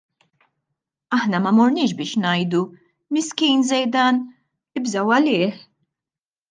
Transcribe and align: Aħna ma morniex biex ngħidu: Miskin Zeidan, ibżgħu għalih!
Aħna 1.17 1.41
ma 1.43 1.51
morniex 1.57 1.93
biex 1.99 2.13
ngħidu: 2.23 2.63
Miskin 3.19 3.61
Zeidan, 3.71 4.23
ibżgħu 4.83 5.07
għalih! 5.21 5.63